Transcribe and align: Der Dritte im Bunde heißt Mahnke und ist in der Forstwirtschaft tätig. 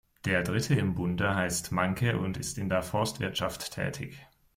Der 0.25 0.41
Dritte 0.41 0.73
im 0.73 0.95
Bunde 0.95 1.35
heißt 1.35 1.71
Mahnke 1.71 2.17
und 2.17 2.35
ist 2.35 2.57
in 2.57 2.69
der 2.69 2.81
Forstwirtschaft 2.81 3.69
tätig. 3.71 4.19